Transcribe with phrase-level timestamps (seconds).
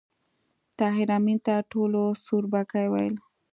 [0.77, 3.15] طاهر آمین ته ټولو سوربګی ویل